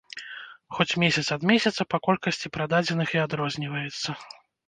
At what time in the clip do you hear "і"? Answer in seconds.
3.17-3.23